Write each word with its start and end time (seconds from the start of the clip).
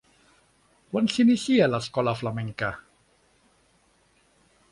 Quan 0.93 1.09
s'inicia 1.15 1.67
l'escola 1.73 2.15
flamenca? 2.23 2.71